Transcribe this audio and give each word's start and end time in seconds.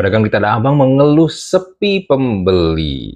Pedagang 0.00 0.24
di 0.24 0.32
Tanah 0.32 0.56
Abang 0.56 0.80
mengeluh 0.80 1.28
sepi 1.28 2.08
pembeli 2.08 3.12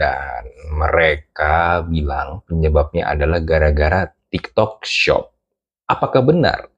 dan 0.00 0.48
mereka 0.72 1.84
bilang 1.84 2.40
penyebabnya 2.48 3.12
adalah 3.12 3.36
gara-gara 3.44 4.08
TikTok 4.32 4.80
Shop. 4.80 5.28
Apakah 5.84 6.24
benar 6.24 6.72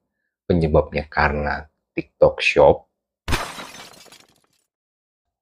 penyebabnya 0.51 1.06
karena 1.06 1.71
TikTok 1.95 2.43
Shop? 2.43 2.90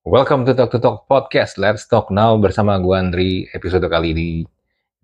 Welcome 0.05 0.45
to 0.45 0.53
Talk 0.61 0.77
to 0.77 0.81
Talk 0.85 1.09
Podcast. 1.09 1.57
Let's 1.57 1.89
talk 1.89 2.13
now 2.13 2.37
bersama 2.37 2.77
gue 2.85 2.93
Andri. 2.93 3.49
Episode 3.49 3.89
kali 3.89 4.13
ini 4.13 4.31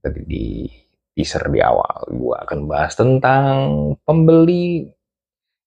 tadi 0.04 0.20
di 0.28 0.68
teaser 1.16 1.48
di 1.48 1.64
awal 1.64 2.12
gue 2.12 2.36
akan 2.44 2.68
bahas 2.68 2.92
tentang 2.92 3.56
pembeli 4.04 4.84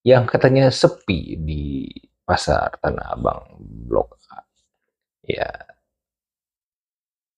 yang 0.06 0.30
katanya 0.30 0.70
sepi 0.70 1.42
di 1.42 1.90
pasar 2.26 2.78
Tanah 2.80 3.18
Abang 3.18 3.58
Blok 3.60 4.18
A. 4.32 4.40
Ya, 5.26 5.50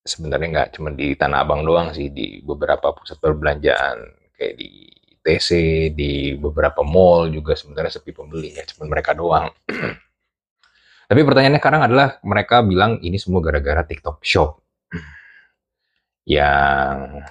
sebenarnya 0.03 0.47
nggak 0.51 0.69
cuma 0.75 0.91
di 0.91 1.15
Tanah 1.15 1.43
Abang 1.43 1.63
doang 1.63 1.95
sih, 1.95 2.11
di 2.11 2.43
beberapa 2.43 2.91
pusat 2.91 3.17
perbelanjaan 3.23 3.97
kayak 4.35 4.55
di 4.59 4.91
TC, 5.23 5.49
di 5.95 6.35
beberapa 6.35 6.83
mall 6.83 7.31
juga 7.31 7.55
sebenarnya 7.55 7.95
sepi 7.99 8.11
pembeli 8.11 8.59
ya, 8.59 8.63
cuma 8.67 8.91
mereka 8.91 9.15
doang. 9.15 9.47
Tapi 11.09 11.19
pertanyaannya 11.23 11.61
sekarang 11.63 11.81
adalah 11.87 12.19
mereka 12.27 12.59
bilang 12.63 12.99
ini 12.99 13.15
semua 13.15 13.39
gara-gara 13.39 13.87
TikTok 13.87 14.19
Shop. 14.23 14.59
Yang 16.35 17.23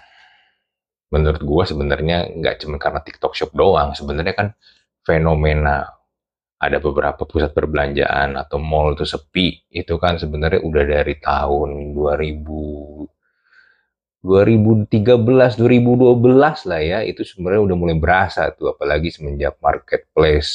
menurut 1.13 1.43
gua 1.45 1.69
sebenarnya 1.69 2.33
nggak 2.33 2.65
cuma 2.65 2.81
karena 2.81 3.05
TikTok 3.05 3.37
Shop 3.37 3.53
doang, 3.53 3.93
sebenarnya 3.93 4.33
kan 4.33 4.49
fenomena 5.05 6.02
ada 6.63 6.79
beberapa 6.79 7.27
pusat 7.27 7.51
perbelanjaan 7.51 8.39
atau 8.39 8.63
mall 8.63 8.95
itu 8.95 9.03
sepi 9.03 9.67
itu 9.75 9.99
kan 9.99 10.15
sebenarnya 10.15 10.63
udah 10.63 10.85
dari 10.87 11.19
tahun 11.19 11.91
2000 11.91 13.11
2013 14.23 15.19
2012 15.59 16.71
lah 16.71 16.79
ya 16.79 17.03
itu 17.03 17.27
sebenarnya 17.27 17.67
udah 17.67 17.77
mulai 17.77 17.99
berasa 17.99 18.55
tuh 18.55 18.71
apalagi 18.71 19.11
semenjak 19.11 19.59
marketplace 19.59 20.55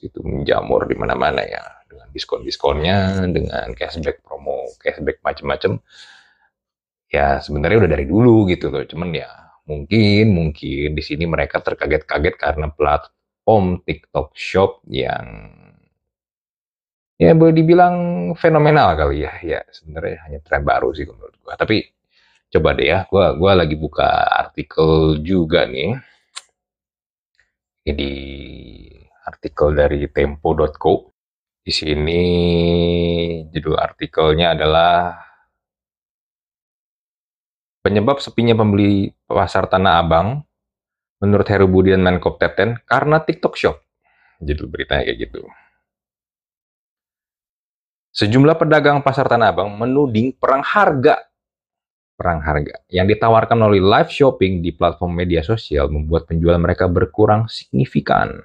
itu 0.00 0.16
menjamur 0.24 0.88
di 0.88 0.96
mana-mana 0.96 1.44
ya 1.44 1.60
dengan 1.84 2.08
diskon-diskonnya 2.16 3.28
dengan 3.28 3.76
cashback 3.76 4.24
promo 4.24 4.64
cashback 4.80 5.20
macam-macam 5.20 5.76
ya 7.12 7.44
sebenarnya 7.44 7.84
udah 7.84 7.90
dari 7.92 8.08
dulu 8.08 8.48
gitu 8.48 8.72
loh 8.72 8.88
cuman 8.88 9.12
ya 9.12 9.28
mungkin 9.68 10.32
mungkin 10.32 10.96
di 10.96 11.02
sini 11.04 11.28
mereka 11.28 11.60
terkaget-kaget 11.60 12.34
karena 12.40 12.72
plat 12.72 13.12
Om 13.46 13.86
TikTok 13.86 14.34
Shop 14.34 14.82
yang 14.90 15.54
ya 17.16 17.32
boleh 17.32 17.54
dibilang 17.54 17.96
fenomenal 18.34 18.98
kali 18.98 19.22
ya. 19.22 19.32
Ya 19.40 19.60
sebenarnya 19.70 20.18
hanya 20.26 20.38
tren 20.42 20.62
baru 20.66 20.90
sih 20.90 21.06
menurut 21.06 21.34
gua. 21.40 21.54
Tapi 21.54 21.86
coba 22.50 22.74
deh 22.74 22.86
ya, 22.90 22.98
gua 23.06 23.38
gua 23.38 23.52
lagi 23.54 23.78
buka 23.78 24.06
artikel 24.50 25.22
juga 25.22 25.62
nih. 25.70 25.94
Ini 27.86 28.10
artikel 29.30 29.68
dari 29.78 30.10
tempo.co. 30.10 30.94
Di 31.66 31.72
sini 31.74 32.22
judul 33.50 33.74
artikelnya 33.74 34.54
adalah 34.54 35.18
penyebab 37.82 38.18
sepinya 38.22 38.54
pembeli 38.54 39.10
pasar 39.26 39.66
Tanah 39.70 40.02
Abang 40.02 40.45
menurut 41.20 41.46
Heru 41.48 41.66
Budi 41.70 41.92
dan 41.92 42.04
Menkop 42.04 42.36
Teten 42.36 42.80
karena 42.84 43.22
TikTok 43.22 43.54
Shop. 43.56 43.76
Judul 44.40 44.68
beritanya 44.68 45.08
kayak 45.08 45.18
gitu. 45.28 45.46
Sejumlah 48.16 48.56
pedagang 48.56 49.04
pasar 49.04 49.28
Tanah 49.28 49.52
Abang 49.52 49.76
menuding 49.76 50.32
perang 50.36 50.64
harga 50.64 51.20
perang 52.16 52.40
harga 52.40 52.80
yang 52.88 53.04
ditawarkan 53.04 53.60
melalui 53.60 53.84
live 53.84 54.08
shopping 54.08 54.64
di 54.64 54.72
platform 54.72 55.12
media 55.20 55.44
sosial 55.44 55.92
membuat 55.92 56.24
penjualan 56.24 56.56
mereka 56.56 56.88
berkurang 56.88 57.44
signifikan. 57.44 58.40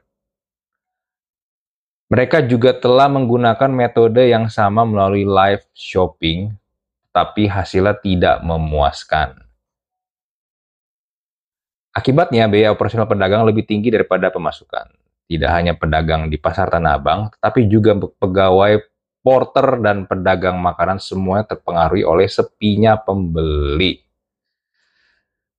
Mereka 2.12 2.52
juga 2.52 2.76
telah 2.76 3.08
menggunakan 3.08 3.72
metode 3.72 4.28
yang 4.28 4.52
sama 4.52 4.84
melalui 4.84 5.24
live 5.24 5.64
shopping, 5.72 6.52
tapi 7.16 7.48
hasilnya 7.48 7.96
tidak 8.04 8.44
memuaskan. 8.44 9.40
Akibatnya, 11.92 12.48
biaya 12.48 12.72
operasional 12.72 13.08
pedagang 13.08 13.44
lebih 13.44 13.68
tinggi 13.68 13.92
daripada 13.92 14.32
pemasukan. 14.32 14.88
Tidak 15.28 15.52
hanya 15.52 15.76
pedagang 15.76 16.32
di 16.32 16.40
pasar 16.40 16.72
Tanah 16.72 16.96
Abang, 16.96 17.32
tetapi 17.36 17.68
juga 17.68 17.96
pegawai 17.96 18.80
porter 19.22 19.80
dan 19.80 20.08
pedagang 20.10 20.58
makanan 20.60 20.98
semuanya 20.98 21.56
terpengaruhi 21.56 22.04
oleh 22.04 22.28
sepinya 22.28 22.98
pembeli. 22.98 24.02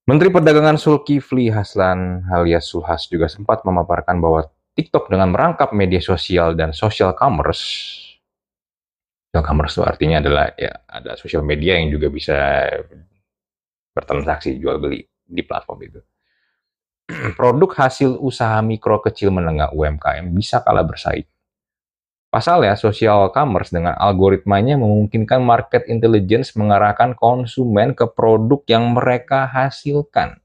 Menteri 0.02 0.34
Perdagangan 0.34 0.82
Sulkifli 0.82 1.46
Haslan 1.46 2.26
alias 2.26 2.66
Sulhas 2.66 3.06
juga 3.06 3.30
sempat 3.30 3.62
memaparkan 3.62 4.18
bahwa 4.18 4.50
TikTok 4.74 5.06
dengan 5.06 5.30
merangkap 5.30 5.70
media 5.70 6.02
sosial 6.02 6.58
dan 6.58 6.74
social 6.74 7.14
commerce 7.14 7.62
social 9.30 9.44
commerce 9.46 9.78
itu 9.78 9.84
artinya 9.86 10.18
adalah 10.18 10.50
ya 10.58 10.72
ada 10.90 11.14
sosial 11.14 11.46
media 11.46 11.78
yang 11.78 11.88
juga 11.94 12.10
bisa 12.10 12.66
bertransaksi 13.94 14.58
jual 14.58 14.82
beli 14.82 15.06
di 15.22 15.42
platform 15.46 15.80
itu 15.86 16.00
produk 17.38 17.70
hasil 17.76 18.16
usaha 18.18 18.58
mikro 18.64 19.00
kecil 19.04 19.32
menengah 19.32 19.72
UMKM 19.72 20.32
bisa 20.32 20.60
kalah 20.64 20.84
bersaing. 20.84 21.28
Pasalnya, 22.32 22.72
social 22.80 23.28
commerce 23.28 23.68
dengan 23.68 23.92
algoritmanya 24.00 24.80
memungkinkan 24.80 25.44
market 25.44 25.84
intelligence 25.84 26.56
mengarahkan 26.56 27.12
konsumen 27.12 27.92
ke 27.92 28.08
produk 28.08 28.64
yang 28.64 28.96
mereka 28.96 29.44
hasilkan. 29.44 30.40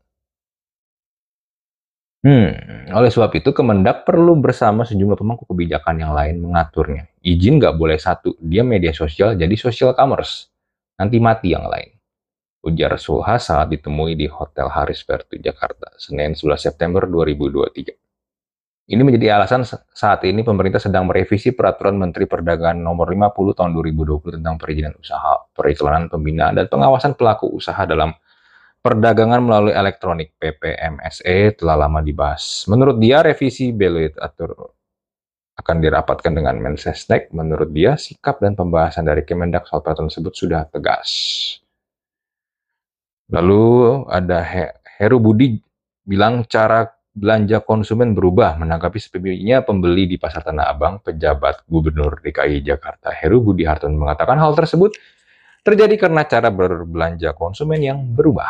Hmm, 2.27 2.91
oleh 2.91 3.07
sebab 3.07 3.31
itu 3.39 3.55
Kemendak 3.55 4.03
perlu 4.03 4.35
bersama 4.35 4.83
sejumlah 4.83 5.15
pemangku 5.15 5.47
kebijakan 5.47 5.95
yang 6.03 6.11
lain 6.11 6.43
mengaturnya. 6.43 7.07
Izin 7.23 7.55
nggak 7.55 7.79
boleh 7.79 7.95
satu, 7.95 8.35
dia 8.43 8.67
media 8.67 8.91
sosial 8.91 9.39
jadi 9.39 9.55
social 9.55 9.95
commerce. 9.95 10.51
Nanti 10.99 11.23
mati 11.23 11.55
yang 11.55 11.71
lain 11.71 11.96
ujar 12.67 12.99
Sulha 12.99 13.39
saat 13.39 13.71
ditemui 13.71 14.19
di 14.19 14.27
Hotel 14.27 14.67
Haris 14.67 15.07
Vertu, 15.07 15.39
Jakarta, 15.39 15.95
Senin 15.95 16.35
11 16.35 16.59
September 16.59 17.07
2023. 17.07 18.07
Ini 18.87 19.03
menjadi 19.03 19.35
alasan 19.35 19.67
saat 19.67 20.23
ini 20.23 20.47
pemerintah 20.47 20.79
sedang 20.79 21.11
merevisi 21.11 21.51
Peraturan 21.51 21.99
Menteri 21.99 22.23
Perdagangan 22.23 22.79
Nomor 22.79 23.11
50 23.11 23.59
Tahun 23.59 23.71
2020 23.75 24.39
tentang 24.39 24.55
perizinan 24.55 24.95
usaha, 24.95 25.43
periklanan, 25.51 26.07
pembinaan, 26.07 26.55
dan 26.55 26.71
pengawasan 26.71 27.19
pelaku 27.19 27.51
usaha 27.51 27.83
dalam 27.83 28.15
perdagangan 28.79 29.43
melalui 29.43 29.75
elektronik 29.75 30.39
PPMSE 30.39 31.59
telah 31.59 31.75
lama 31.75 31.99
dibahas. 31.99 32.63
Menurut 32.71 32.95
dia, 32.95 33.19
revisi 33.19 33.75
belit 33.75 34.15
atur 34.15 34.55
akan 35.59 35.83
dirapatkan 35.83 36.31
dengan 36.31 36.55
Mensesnek. 36.55 37.27
Menurut 37.35 37.75
dia, 37.75 37.99
sikap 37.99 38.39
dan 38.39 38.55
pembahasan 38.55 39.03
dari 39.03 39.27
Kemendak 39.27 39.67
soal 39.67 39.83
peraturan 39.83 40.07
tersebut 40.07 40.31
sudah 40.31 40.63
tegas. 40.71 41.11
Lalu 43.27 43.63
ada 44.07 44.39
Heru 44.99 45.19
Budi 45.19 45.59
bilang 46.07 46.47
cara 46.47 46.87
belanja 47.11 47.59
konsumen 47.59 48.15
berubah 48.15 48.55
menanggapi 48.55 49.01
sepinya 49.01 49.59
pembeli 49.65 50.07
di 50.07 50.15
pasar 50.21 50.47
Tanah 50.47 50.69
Abang, 50.71 51.03
pejabat 51.03 51.67
Gubernur 51.67 52.23
DKI 52.23 52.63
Jakarta 52.63 53.11
Heru 53.11 53.43
Budi 53.43 53.67
Hartono 53.67 53.99
mengatakan 53.99 54.39
hal 54.39 54.55
tersebut 54.55 54.95
terjadi 55.65 56.07
karena 56.07 56.23
cara 56.23 56.47
berbelanja 56.53 57.35
konsumen 57.35 57.83
yang 57.83 57.99
berubah. 58.15 58.47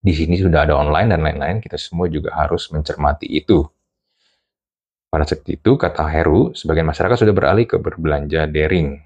Di 0.00 0.14
sini 0.14 0.38
sudah 0.38 0.64
ada 0.64 0.78
online 0.78 1.12
dan 1.12 1.20
lain-lain, 1.20 1.58
kita 1.58 1.76
semua 1.76 2.06
juga 2.06 2.32
harus 2.32 2.70
mencermati 2.70 3.26
itu. 3.26 3.66
Pada 5.10 5.26
saat 5.26 5.42
itu, 5.50 5.74
kata 5.74 6.06
Heru, 6.08 6.54
sebagian 6.54 6.86
masyarakat 6.86 7.26
sudah 7.26 7.34
beralih 7.34 7.66
ke 7.66 7.76
berbelanja 7.82 8.46
daring, 8.46 9.02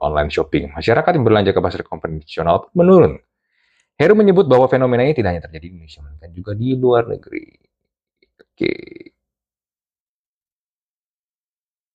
online 0.00 0.30
shopping. 0.30 0.70
Masyarakat 0.70 1.10
yang 1.18 1.24
berlanja 1.26 1.50
ke 1.50 1.60
pasar 1.60 1.82
konvensional 1.82 2.70
menurun 2.78 3.18
Heru 4.00 4.16
menyebut 4.16 4.48
bahwa 4.48 4.64
fenomena 4.64 5.04
ini 5.04 5.12
tidak 5.12 5.36
hanya 5.36 5.44
terjadi 5.44 5.68
di 5.68 5.72
Indonesia, 5.76 6.00
melainkan 6.00 6.30
juga 6.32 6.52
di 6.56 6.68
luar 6.72 7.04
negeri. 7.04 7.46
Oke. 8.40 8.72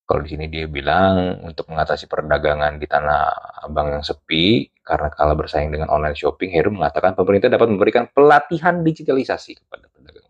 Kalau 0.05 0.21
di 0.21 0.29
sini 0.29 0.45
dia 0.53 0.69
bilang 0.69 1.41
untuk 1.41 1.65
mengatasi 1.73 2.05
perdagangan 2.05 2.77
di 2.77 2.85
tanah 2.85 3.21
abang 3.65 3.89
yang 3.89 4.05
sepi 4.05 4.69
karena 4.85 5.09
kalah 5.09 5.33
bersaing 5.33 5.73
dengan 5.73 5.89
online 5.89 6.13
shopping, 6.13 6.53
Heru 6.53 6.69
mengatakan 6.77 7.17
pemerintah 7.17 7.49
dapat 7.49 7.73
memberikan 7.73 8.05
pelatihan 8.13 8.85
digitalisasi 8.85 9.65
kepada 9.65 9.89
pedagang 9.89 10.29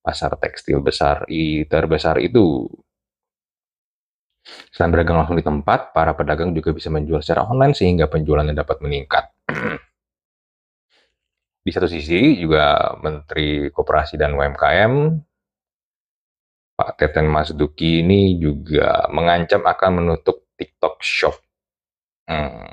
pasar 0.00 0.32
tekstil 0.40 0.80
besar 0.80 1.28
terbesar 1.68 2.24
itu. 2.24 2.72
Selain 4.72 4.92
berdagang 4.92 5.20
langsung 5.20 5.36
di 5.36 5.44
tempat, 5.44 5.92
para 5.96 6.12
pedagang 6.16 6.56
juga 6.56 6.72
bisa 6.72 6.88
menjual 6.88 7.20
secara 7.24 7.48
online 7.48 7.76
sehingga 7.76 8.08
penjualannya 8.08 8.56
dapat 8.56 8.80
meningkat. 8.80 9.31
Di 11.62 11.70
satu 11.70 11.86
sisi 11.86 12.34
juga 12.42 12.98
Menteri 12.98 13.70
Koperasi 13.70 14.18
dan 14.18 14.34
UMKM 14.34 14.94
Pak 16.74 16.98
Teten 16.98 17.30
Mas 17.30 17.54
Duki 17.54 18.02
ini 18.02 18.34
juga 18.42 19.06
mengancam 19.14 19.62
akan 19.62 19.90
menutup 20.02 20.50
TikTok 20.58 20.98
Shop. 20.98 21.38
Hmm. 22.26 22.66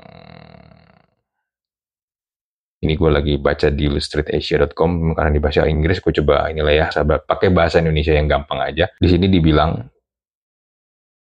Ini 2.80 2.96
gue 2.96 3.10
lagi 3.12 3.34
baca 3.36 3.68
di 3.68 3.86
illustrateasia.com 3.86 5.12
karena 5.12 5.30
di 5.30 5.38
bahasa 5.38 5.68
Inggris 5.68 6.00
gue 6.00 6.16
coba 6.16 6.48
inilah 6.48 6.72
ya 6.74 6.86
sahabat 6.88 7.28
pakai 7.28 7.52
bahasa 7.52 7.78
Indonesia 7.78 8.16
yang 8.16 8.26
gampang 8.26 8.58
aja. 8.58 8.88
Di 8.96 9.06
sini 9.06 9.28
dibilang 9.28 9.84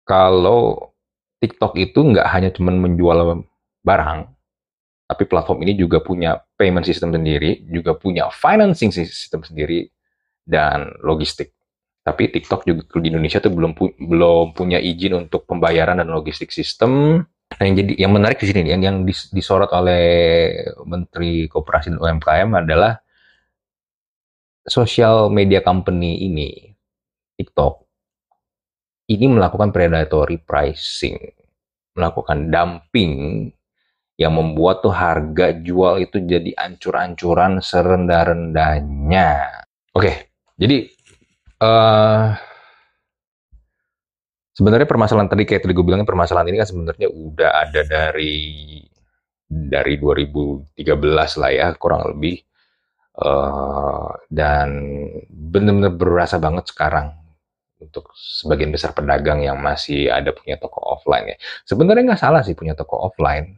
kalau 0.07 0.95
TikTok 1.43 1.75
itu 1.77 2.01
nggak 2.01 2.29
hanya 2.31 2.55
cuma 2.55 2.71
menjual 2.71 3.45
barang, 3.83 4.21
tapi 5.11 5.27
platform 5.27 5.67
ini 5.67 5.75
juga 5.75 5.99
punya 5.99 6.39
payment 6.55 6.87
system 6.87 7.11
sendiri, 7.11 7.67
juga 7.67 7.99
punya 7.99 8.31
financing 8.31 8.95
system 8.95 9.43
sendiri, 9.43 9.91
dan 10.47 10.95
logistik. 11.03 11.51
Tapi 12.07 12.31
TikTok 12.31 12.63
juga 12.63 12.87
di 13.03 13.11
Indonesia 13.11 13.43
tuh 13.43 13.51
belum 13.51 13.75
pu 13.75 13.91
belum 13.99 14.55
punya 14.55 14.79
izin 14.79 15.27
untuk 15.27 15.51
pembayaran 15.51 15.99
dan 15.99 16.15
logistik 16.15 16.55
sistem. 16.55 17.23
Nah, 17.51 17.63
yang 17.67 17.75
jadi 17.83 17.93
yang 18.07 18.13
menarik 18.15 18.39
di 18.39 18.47
sini 18.47 18.71
yang 18.71 18.83
yang 18.87 18.97
disorot 19.35 19.75
oleh 19.75 20.03
Menteri 20.87 21.51
Koperasi 21.51 21.91
dan 21.91 21.99
UMKM 21.99 22.51
adalah 22.55 23.03
social 24.63 25.27
media 25.35 25.59
company 25.59 26.31
ini 26.31 26.71
TikTok 27.35 27.91
ini 29.11 29.27
melakukan 29.27 29.75
predatory 29.75 30.39
pricing, 30.39 31.19
melakukan 31.99 32.47
dumping 32.47 33.13
yang 34.21 34.37
membuat 34.37 34.85
tuh 34.85 34.93
harga 34.93 35.57
jual 35.57 35.97
itu 36.05 36.21
jadi 36.21 36.53
ancur-ancuran 36.61 37.65
serendah-rendahnya. 37.65 39.49
Oke, 39.97 40.37
jadi 40.61 40.93
uh, 41.65 42.37
sebenarnya 44.53 44.85
permasalahan 44.85 45.33
tadi 45.33 45.49
kayak 45.49 45.65
tadi 45.65 45.73
gue 45.73 45.81
bilangnya 45.81 46.05
permasalahan 46.05 46.53
ini 46.53 46.61
kan 46.61 46.69
sebenarnya 46.69 47.09
udah 47.09 47.51
ada 47.65 47.81
dari 47.89 48.37
dari 49.49 49.97
2013 49.97 50.77
lah 51.41 51.51
ya 51.51 51.67
kurang 51.81 52.13
lebih 52.13 52.45
uh, 53.25 54.13
dan 54.29 54.69
benar-benar 55.33 55.97
berasa 55.97 56.37
banget 56.37 56.69
sekarang 56.69 57.17
untuk 57.81 58.13
sebagian 58.13 58.69
besar 58.69 58.93
pedagang 58.93 59.41
yang 59.41 59.57
masih 59.57 60.13
ada 60.13 60.31
punya 60.37 60.61
toko 60.61 60.85
offline 60.85 61.33
ya. 61.33 61.37
Sebenarnya 61.65 62.13
nggak 62.13 62.21
salah 62.21 62.45
sih 62.45 62.53
punya 62.53 62.77
toko 62.77 63.01
offline, 63.01 63.57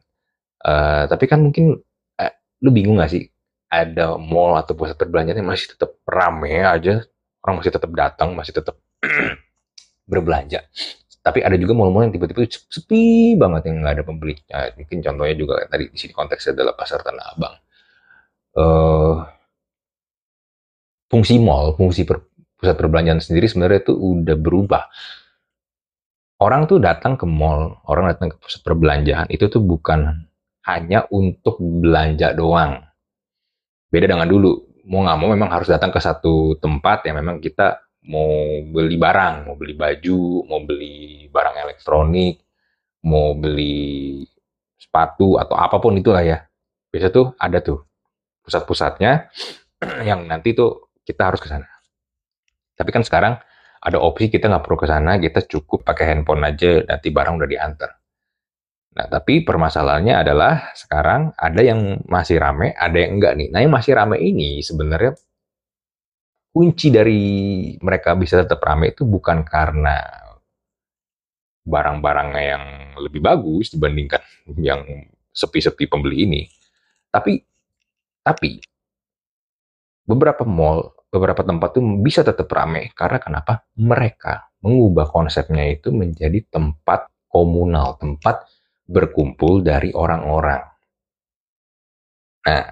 Uh, 0.62 1.10
tapi 1.10 1.26
kan 1.26 1.42
mungkin 1.42 1.82
uh, 2.18 2.32
lu 2.62 2.70
bingung 2.70 3.02
gak 3.02 3.10
sih 3.10 3.26
ada 3.66 4.14
mall 4.14 4.54
atau 4.54 4.76
pusat 4.78 4.94
perbelanjaan 4.94 5.42
yang 5.42 5.50
masih 5.50 5.74
tetap 5.74 5.96
rame 6.04 6.60
aja, 6.60 7.02
orang 7.42 7.54
masih 7.58 7.72
tetap 7.72 7.90
datang, 7.96 8.36
masih 8.36 8.52
tetap 8.52 8.76
berbelanja. 10.10 10.62
Tapi 11.22 11.40
ada 11.40 11.54
juga 11.54 11.72
mall-mall 11.72 12.10
yang 12.10 12.14
tiba-tiba 12.14 12.44
sepi 12.50 13.38
banget 13.38 13.70
yang 13.70 13.80
nggak 13.80 13.94
ada 13.96 14.04
pembeli. 14.04 14.36
Nah, 14.50 14.74
mungkin 14.76 14.98
contohnya 15.00 15.34
juga 15.38 15.54
tadi 15.70 15.88
di 15.88 15.98
sini 15.98 16.12
konteksnya 16.12 16.52
adalah 16.52 16.74
pasar 16.74 17.00
Tanah 17.00 17.26
Abang. 17.32 17.54
Uh, 18.52 19.16
fungsi 21.08 21.40
mall, 21.40 21.72
fungsi 21.78 22.04
per, 22.04 22.20
pusat 22.60 22.76
perbelanjaan 22.76 23.24
sendiri 23.24 23.48
sebenarnya 23.48 23.88
itu 23.88 23.94
udah 23.96 24.36
berubah 24.36 24.84
orang 26.42 26.66
tuh 26.66 26.82
datang 26.82 27.14
ke 27.14 27.22
mall, 27.24 27.78
orang 27.86 28.10
datang 28.10 28.34
ke 28.34 28.36
pusat 28.42 28.60
perbelanjaan 28.66 29.30
itu 29.30 29.46
tuh 29.46 29.62
bukan 29.62 30.26
hanya 30.66 31.06
untuk 31.10 31.58
belanja 31.58 32.34
doang. 32.34 32.82
Beda 33.92 34.06
dengan 34.08 34.28
dulu, 34.28 34.82
mau 34.86 35.04
nggak 35.04 35.18
mau 35.18 35.28
memang 35.30 35.50
harus 35.50 35.68
datang 35.68 35.90
ke 35.90 36.00
satu 36.00 36.56
tempat 36.58 37.06
yang 37.06 37.20
memang 37.22 37.42
kita 37.42 37.82
mau 38.08 38.62
beli 38.66 38.98
barang, 38.98 39.46
mau 39.46 39.54
beli 39.54 39.74
baju, 39.78 40.46
mau 40.46 40.60
beli 40.62 41.26
barang 41.30 41.56
elektronik, 41.66 42.42
mau 43.06 43.34
beli 43.38 44.22
sepatu 44.78 45.38
atau 45.38 45.54
apa 45.54 45.78
pun 45.78 45.94
itulah 45.94 46.22
ya. 46.22 46.42
Biasa 46.90 47.08
tuh 47.14 47.34
ada 47.38 47.62
tuh 47.62 47.82
pusat-pusatnya 48.42 49.30
yang 50.08 50.26
nanti 50.26 50.54
tuh 50.54 50.90
kita 51.06 51.30
harus 51.30 51.38
ke 51.38 51.46
sana. 51.50 51.66
Tapi 52.74 52.90
kan 52.90 53.06
sekarang 53.06 53.38
ada 53.82 53.98
opsi 53.98 54.30
kita 54.30 54.46
nggak 54.50 54.62
perlu 54.62 54.78
ke 54.78 54.86
sana, 54.86 55.18
kita 55.18 55.42
cukup 55.46 55.82
pakai 55.82 56.14
handphone 56.14 56.42
aja, 56.46 56.82
nanti 56.86 57.10
barang 57.10 57.34
udah 57.38 57.48
diantar. 57.50 57.90
Nah, 58.92 59.08
tapi 59.08 59.40
permasalahannya 59.40 60.14
adalah 60.20 60.76
sekarang 60.76 61.32
ada 61.40 61.60
yang 61.64 62.04
masih 62.04 62.36
rame, 62.36 62.76
ada 62.76 62.96
yang 63.00 63.16
enggak 63.16 63.32
nih. 63.40 63.48
Nah, 63.48 63.64
yang 63.64 63.72
masih 63.72 63.96
rame 63.96 64.20
ini 64.20 64.60
sebenarnya 64.60 65.16
kunci 66.52 66.92
dari 66.92 67.22
mereka 67.80 68.12
bisa 68.12 68.44
tetap 68.44 68.60
rame 68.60 68.92
itu 68.92 69.08
bukan 69.08 69.40
karena 69.48 69.96
barang-barangnya 71.64 72.42
yang 72.44 72.64
lebih 73.00 73.24
bagus 73.24 73.72
dibandingkan 73.72 74.20
yang 74.68 74.84
sepi-sepi 75.32 75.88
pembeli 75.88 76.28
ini. 76.28 76.42
Tapi 77.08 77.40
tapi 78.20 78.60
beberapa 80.04 80.44
mall, 80.44 80.92
beberapa 81.08 81.40
tempat 81.40 81.80
tuh 81.80 81.84
bisa 82.04 82.20
tetap 82.20 82.46
rame 82.52 82.92
karena 82.92 83.16
kenapa? 83.16 83.64
Mereka 83.80 84.60
mengubah 84.60 85.08
konsepnya 85.08 85.64
itu 85.64 85.88
menjadi 85.90 86.44
tempat 86.52 87.08
komunal, 87.32 87.96
tempat 87.96 88.44
berkumpul 88.86 89.62
dari 89.62 89.94
orang-orang. 89.94 90.62
Nah, 92.42 92.66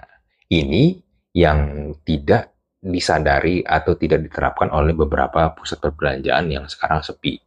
ini 0.50 0.98
yang 1.30 1.92
tidak 2.02 2.50
disadari 2.80 3.62
atau 3.62 3.94
tidak 3.94 4.26
diterapkan 4.26 4.72
oleh 4.74 4.96
beberapa 4.96 5.54
pusat 5.54 5.78
perbelanjaan 5.78 6.50
yang 6.50 6.66
sekarang 6.66 7.04
sepi. 7.04 7.38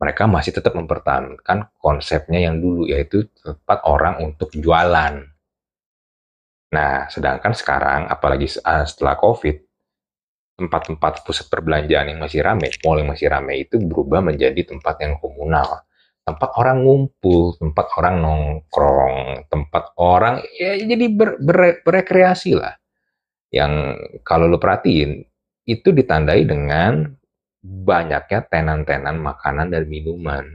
Mereka 0.00 0.24
masih 0.24 0.56
tetap 0.56 0.72
mempertahankan 0.72 1.76
konsepnya 1.76 2.48
yang 2.48 2.56
dulu, 2.56 2.88
yaitu 2.88 3.28
tempat 3.44 3.84
orang 3.84 4.24
untuk 4.24 4.48
jualan. 4.56 5.20
Nah, 6.72 6.96
sedangkan 7.12 7.52
sekarang, 7.52 8.08
apalagi 8.08 8.48
setelah 8.48 9.20
COVID, 9.20 9.56
tempat-tempat 10.56 11.20
pusat 11.28 11.52
perbelanjaan 11.52 12.16
yang 12.16 12.20
masih 12.22 12.40
ramai, 12.40 12.72
mall 12.80 12.96
yang 12.96 13.12
masih 13.12 13.28
ramai 13.28 13.68
itu 13.68 13.76
berubah 13.76 14.24
menjadi 14.24 14.64
tempat 14.64 15.04
yang 15.04 15.20
komunal 15.20 15.84
tempat 16.30 16.50
orang 16.54 16.86
ngumpul, 16.86 17.58
tempat 17.58 17.86
orang 17.98 18.14
nongkrong, 18.22 19.16
tempat 19.50 19.84
orang 19.98 20.38
ya 20.54 20.78
jadi 20.78 21.06
ber, 21.10 21.42
ber, 21.42 21.82
berekreasi 21.82 22.54
lah. 22.54 22.78
Yang 23.50 23.98
kalau 24.22 24.46
lo 24.46 24.62
perhatiin 24.62 25.26
itu 25.66 25.90
ditandai 25.90 26.46
dengan 26.46 27.10
banyaknya 27.60 28.40
tenan-tenan 28.46 29.18
makanan 29.18 29.74
dan 29.74 29.84
minuman, 29.90 30.46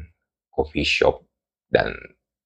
coffee 0.48 0.88
shop 0.88 1.22
dan 1.68 1.92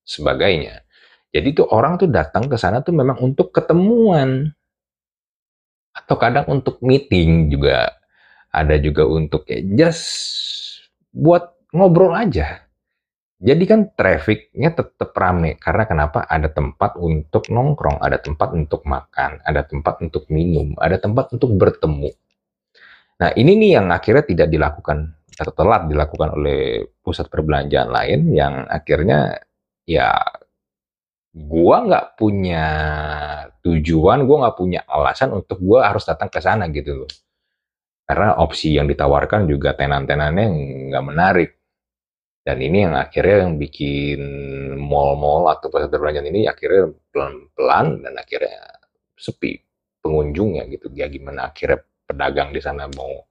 sebagainya. 0.03 0.83
Jadi 1.29 1.61
tuh 1.61 1.69
orang 1.69 2.01
tuh 2.01 2.09
datang 2.09 2.49
ke 2.49 2.57
sana 2.57 2.81
tuh 2.81 2.97
memang 2.97 3.21
untuk 3.21 3.53
ketemuan 3.53 4.49
atau 5.93 6.15
kadang 6.17 6.49
untuk 6.49 6.81
meeting 6.81 7.53
juga 7.53 7.93
ada 8.49 8.75
juga 8.81 9.05
untuk 9.05 9.45
ya 9.45 9.61
just 9.77 10.09
buat 11.13 11.53
ngobrol 11.69 12.17
aja 12.17 12.65
jadi 13.39 13.63
kan 13.63 13.79
trafficnya 13.95 14.75
tetap 14.75 15.15
rame 15.15 15.55
karena 15.55 15.87
kenapa? 15.87 16.27
Ada 16.27 16.51
tempat 16.51 16.99
untuk 16.99 17.47
nongkrong, 17.47 18.03
ada 18.03 18.19
tempat 18.19 18.51
untuk 18.51 18.83
makan, 18.83 19.39
ada 19.47 19.63
tempat 19.63 20.03
untuk 20.03 20.27
minum, 20.27 20.75
ada 20.75 20.99
tempat 20.99 21.31
untuk 21.31 21.55
bertemu. 21.55 22.11
Nah 23.23 23.31
ini 23.39 23.51
nih 23.55 23.71
yang 23.79 23.87
akhirnya 23.95 24.27
tidak 24.27 24.47
dilakukan 24.51 25.15
atau 25.39 25.53
telat 25.55 25.87
dilakukan 25.87 26.35
oleh 26.35 26.83
pusat 26.99 27.31
perbelanjaan 27.31 27.87
lain 27.87 28.19
yang 28.35 28.67
akhirnya 28.67 29.39
ya 29.87 30.19
gua 31.31 31.87
nggak 31.87 32.19
punya 32.19 32.65
tujuan, 33.63 34.27
gua 34.27 34.37
nggak 34.47 34.57
punya 34.59 34.83
alasan 34.83 35.31
untuk 35.31 35.63
gua 35.63 35.87
harus 35.87 36.03
datang 36.03 36.27
ke 36.27 36.43
sana 36.43 36.67
gitu 36.75 37.05
loh. 37.05 37.11
Karena 38.03 38.35
opsi 38.41 38.75
yang 38.75 38.89
ditawarkan 38.89 39.47
juga 39.47 39.77
tenan-tenannya 39.77 40.45
nggak 40.91 41.05
menarik 41.05 41.58
dan 42.49 42.65
ini 42.65 42.81
yang 42.81 42.97
akhirnya 42.97 43.45
yang 43.45 43.61
bikin 43.61 44.17
mall-mall 44.81 45.53
atau 45.53 45.69
pusat 45.69 45.93
perbelanjaan 45.93 46.33
ini 46.33 46.49
akhirnya 46.49 46.89
pelan-pelan 47.13 48.01
dan 48.01 48.17
akhirnya 48.17 48.57
sepi 49.13 49.61
pengunjungnya 50.01 50.65
gitu. 50.73 50.89
Ya 50.97 51.05
gimana 51.05 51.53
akhirnya 51.53 51.85
pedagang 52.09 52.49
di 52.49 52.57
sana 52.57 52.89
mau 52.97 53.29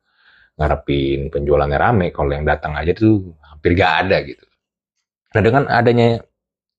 ngarepin 0.54 1.34
penjualannya 1.34 1.78
rame 1.82 2.06
kalau 2.14 2.30
yang 2.30 2.46
datang 2.46 2.78
aja 2.78 2.94
tuh 2.94 3.34
hampir 3.42 3.74
gak 3.74 4.06
ada 4.06 4.22
gitu. 4.22 4.46
Nah 5.34 5.40
dengan 5.42 5.66
adanya 5.66 6.22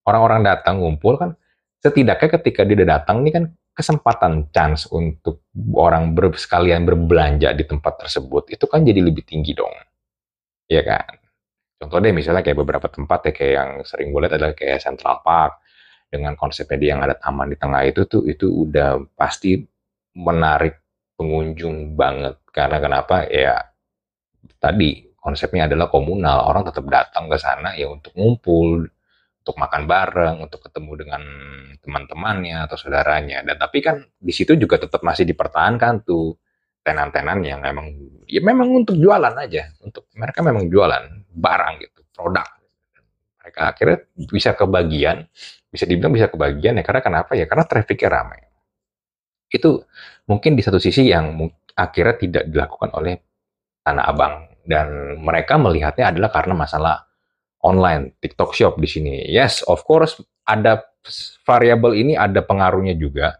orang-orang 0.08 0.40
datang 0.48 0.80
ngumpul 0.80 1.20
kan 1.20 1.36
setidaknya 1.84 2.40
ketika 2.40 2.64
dia 2.64 2.88
datang 2.88 3.28
ini 3.28 3.36
kan 3.36 3.44
kesempatan 3.76 4.48
chance 4.56 4.88
untuk 4.96 5.44
orang 5.76 6.16
ber, 6.16 6.32
sekalian 6.40 6.88
berbelanja 6.88 7.52
di 7.52 7.68
tempat 7.68 8.00
tersebut 8.08 8.48
itu 8.48 8.64
kan 8.64 8.88
jadi 8.88 9.04
lebih 9.04 9.28
tinggi 9.28 9.52
dong. 9.52 9.76
ya 10.72 10.86
kan? 10.88 11.19
Contoh 11.80 11.98
deh 12.04 12.12
misalnya 12.12 12.44
kayak 12.44 12.60
beberapa 12.60 12.88
tempat 12.92 13.32
ya 13.32 13.34
kayak 13.34 13.54
yang 13.56 13.72
sering 13.88 14.12
gue 14.12 14.20
lihat 14.28 14.36
adalah 14.36 14.52
kayak 14.52 14.84
Central 14.84 15.24
Park 15.24 15.64
dengan 16.12 16.36
konsepnya 16.36 16.76
dia 16.76 16.90
yang 16.98 17.02
ada 17.08 17.16
taman 17.16 17.48
di 17.48 17.58
tengah 17.58 17.82
itu 17.88 18.04
tuh 18.04 18.28
itu 18.28 18.68
udah 18.68 19.00
pasti 19.16 19.56
menarik 20.20 20.84
pengunjung 21.16 21.96
banget 21.96 22.44
karena 22.52 22.78
kenapa 22.84 23.24
ya 23.32 23.64
tadi 24.60 25.10
konsepnya 25.20 25.68
adalah 25.68 25.92
komunal. 25.92 26.48
Orang 26.48 26.64
tetap 26.66 26.88
datang 26.88 27.28
ke 27.28 27.38
sana 27.38 27.76
ya 27.76 27.92
untuk 27.92 28.16
ngumpul, 28.16 28.88
untuk 29.44 29.56
makan 29.60 29.84
bareng, 29.86 30.36
untuk 30.48 30.64
ketemu 30.66 30.92
dengan 31.06 31.22
teman-temannya 31.84 32.66
atau 32.66 32.80
saudaranya. 32.80 33.44
Dan 33.44 33.60
tapi 33.60 33.84
kan 33.84 34.02
di 34.18 34.32
situ 34.32 34.56
juga 34.56 34.80
tetap 34.80 35.04
masih 35.04 35.28
dipertahankan 35.28 36.08
tuh 36.08 36.40
tenan-tenan 36.90 37.40
yang 37.46 37.62
memang 37.62 37.94
ya 38.26 38.42
memang 38.42 38.74
untuk 38.74 38.98
jualan 38.98 39.38
aja, 39.38 39.70
untuk 39.86 40.10
mereka 40.18 40.42
memang 40.42 40.66
jualan 40.66 41.06
barang 41.30 41.74
gitu, 41.86 42.02
produk. 42.10 42.50
Mereka 43.46 43.62
akhirnya 43.62 43.98
bisa 44.26 44.58
kebagian, 44.58 45.18
bisa 45.70 45.86
dibilang 45.86 46.14
bisa 46.18 46.34
kebagian 46.34 46.82
ya 46.82 46.84
karena 46.86 47.02
kenapa 47.06 47.38
ya? 47.38 47.46
Karena 47.46 47.66
trafficnya 47.70 48.10
ramai. 48.10 48.42
Itu 49.50 49.86
mungkin 50.26 50.58
di 50.58 50.66
satu 50.66 50.82
sisi 50.82 51.14
yang 51.14 51.38
akhirnya 51.78 52.16
tidak 52.18 52.44
dilakukan 52.50 52.90
oleh 52.98 53.22
Tanah 53.86 54.06
Abang 54.06 54.36
dan 54.66 55.18
mereka 55.22 55.58
melihatnya 55.58 56.14
adalah 56.14 56.30
karena 56.30 56.54
masalah 56.54 57.10
online 57.66 58.18
TikTok 58.22 58.54
Shop 58.54 58.74
di 58.78 58.86
sini. 58.86 59.26
Yes, 59.26 59.66
of 59.66 59.82
course 59.86 60.22
ada 60.46 60.86
variabel 61.46 61.98
ini 61.98 62.14
ada 62.14 62.46
pengaruhnya 62.46 62.94
juga. 62.94 63.38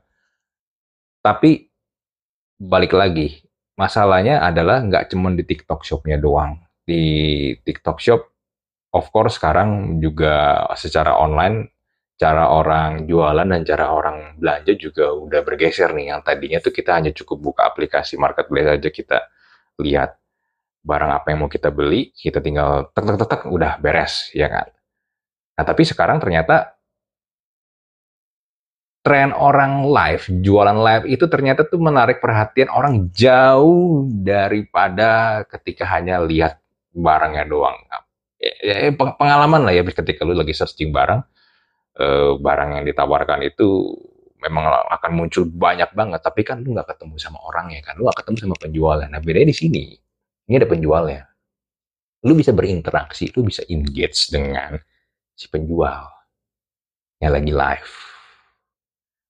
Tapi 1.20 1.69
balik 2.60 2.92
lagi, 2.92 3.40
masalahnya 3.80 4.44
adalah 4.44 4.84
nggak 4.84 5.16
cuma 5.16 5.32
di 5.32 5.48
TikTok 5.48 5.88
Shop-nya 5.88 6.20
doang. 6.20 6.60
Di 6.84 7.02
TikTok 7.64 7.98
Shop, 8.04 8.22
of 8.92 9.08
course 9.10 9.40
sekarang 9.40 10.04
juga 10.04 10.68
secara 10.76 11.16
online, 11.16 11.72
cara 12.20 12.52
orang 12.52 13.08
jualan 13.08 13.48
dan 13.48 13.64
cara 13.64 13.96
orang 13.96 14.36
belanja 14.36 14.76
juga 14.76 15.16
udah 15.16 15.40
bergeser 15.48 15.96
nih. 15.96 16.12
Yang 16.12 16.22
tadinya 16.28 16.60
tuh 16.60 16.74
kita 16.76 16.92
hanya 17.00 17.12
cukup 17.16 17.38
buka 17.40 17.62
aplikasi 17.64 18.20
marketplace 18.20 18.68
aja 18.68 18.90
kita 18.92 19.32
lihat 19.80 20.20
barang 20.84 21.12
apa 21.16 21.28
yang 21.32 21.48
mau 21.48 21.52
kita 21.52 21.72
beli, 21.72 22.12
kita 22.12 22.44
tinggal 22.44 22.92
tek 22.92 23.08
tek, 23.08 23.24
tek 23.24 23.42
udah 23.48 23.80
beres, 23.80 24.36
ya 24.36 24.52
kan? 24.52 24.68
Nah, 25.56 25.64
tapi 25.64 25.84
sekarang 25.88 26.20
ternyata 26.24 26.79
tren 29.00 29.32
orang 29.32 29.88
live, 29.88 30.28
jualan 30.44 30.76
live 30.76 31.06
itu 31.08 31.26
ternyata 31.32 31.64
tuh 31.64 31.80
menarik 31.80 32.20
perhatian 32.20 32.68
orang 32.68 33.08
jauh 33.16 34.06
daripada 34.12 35.42
ketika 35.48 35.88
hanya 35.88 36.20
lihat 36.20 36.60
barangnya 36.92 37.48
doang. 37.48 37.80
Ya, 38.40 38.88
ya, 38.88 38.92
pengalaman 38.96 39.68
lah 39.68 39.74
ya 39.76 39.84
ketika 39.84 40.24
lu 40.28 40.36
lagi 40.36 40.52
searching 40.52 40.92
barang, 40.92 41.22
eh, 42.00 42.32
barang 42.40 42.70
yang 42.80 42.84
ditawarkan 42.88 43.44
itu 43.48 43.96
memang 44.40 44.68
akan 44.68 45.12
muncul 45.16 45.44
banyak 45.48 45.92
banget, 45.92 46.24
tapi 46.24 46.48
kan 46.48 46.64
lu 46.64 46.76
nggak 46.76 46.96
ketemu 46.96 47.16
sama 47.20 47.40
orangnya 47.44 47.84
kan, 47.84 48.00
lu 48.00 48.08
gak 48.08 48.24
ketemu 48.24 48.38
sama 48.48 48.56
penjualnya. 48.56 49.08
Nah 49.12 49.20
bedanya 49.20 49.52
di 49.52 49.58
sini, 49.58 49.84
ini 50.48 50.56
ada 50.56 50.68
penjualnya. 50.68 51.28
Lu 52.24 52.36
bisa 52.36 52.52
berinteraksi, 52.52 53.32
lu 53.36 53.48
bisa 53.48 53.64
engage 53.68 54.32
dengan 54.32 54.80
si 55.36 55.48
penjual 55.48 56.04
yang 57.20 57.36
lagi 57.36 57.52
live. 57.52 58.09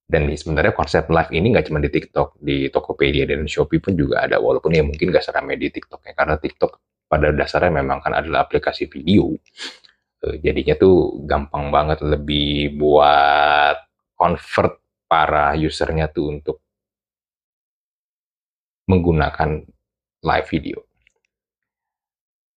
Dan 0.09 0.25
sebenarnya 0.33 0.73
konsep 0.73 1.05
live 1.05 1.29
ini 1.37 1.53
nggak 1.53 1.69
cuma 1.69 1.77
di 1.77 1.93
TikTok, 1.93 2.41
di 2.41 2.65
Tokopedia 2.73 3.29
dan 3.29 3.45
Shopee 3.45 3.77
pun 3.77 3.93
juga 3.93 4.25
ada. 4.25 4.41
Walaupun 4.41 4.73
ya 4.73 4.81
mungkin 4.81 5.13
nggak 5.13 5.21
seramai 5.21 5.53
di 5.61 5.69
TikTok 5.69 6.01
ya, 6.01 6.17
karena 6.17 6.41
TikTok 6.41 6.71
pada 7.05 7.29
dasarnya 7.29 7.77
memang 7.77 8.01
kan 8.01 8.17
adalah 8.17 8.49
aplikasi 8.49 8.89
video. 8.89 9.37
Eh, 10.25 10.41
jadinya 10.41 10.73
tuh 10.81 11.21
gampang 11.29 11.69
banget 11.69 12.01
lebih 12.01 12.73
buat 12.81 13.77
convert 14.17 14.81
para 15.05 15.53
usernya 15.57 16.09
tuh 16.09 16.25
untuk 16.41 16.57
menggunakan 18.89 19.61
live 20.25 20.47
video. 20.49 20.77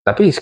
Tapi 0.02 0.32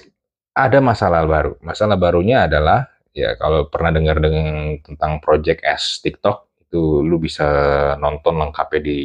ada 0.55 0.79
masalah 0.79 1.27
baru. 1.27 1.59
Masalah 1.63 1.99
barunya 1.99 2.47
adalah 2.47 2.87
ya 3.11 3.35
kalau 3.35 3.67
pernah 3.67 3.91
dengar 3.95 4.23
dengan 4.23 4.79
tentang 4.79 5.19
Project 5.19 5.61
S 5.67 5.99
TikTok 6.03 6.50
itu 6.71 7.03
lu 7.03 7.19
bisa 7.19 7.47
nonton 7.99 8.39
lengkapnya 8.39 8.79
di 8.87 8.99